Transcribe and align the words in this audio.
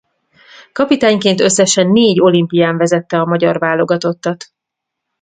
Kapitányként 0.71 1.39
összesen 1.39 1.87
négy 1.87 2.19
olimpián 2.21 2.77
vezette 2.77 3.19
a 3.19 3.25
magyar 3.25 3.59
válogatottat. 3.59 4.51